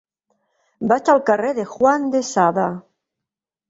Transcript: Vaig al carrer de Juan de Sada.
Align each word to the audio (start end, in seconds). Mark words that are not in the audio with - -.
Vaig 0.93 1.13
al 1.15 1.23
carrer 1.29 1.53
de 1.61 1.69
Juan 1.77 2.11
de 2.19 2.27
Sada. 2.35 2.69